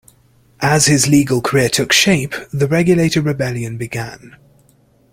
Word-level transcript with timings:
As 0.63 0.87
his 0.87 1.07
legal 1.07 1.41
career 1.43 1.69
took 1.69 1.91
shape, 1.91 2.33
the 2.51 2.65
Regulator 2.65 3.21
Rebellion 3.21 3.77
began. 3.77 4.35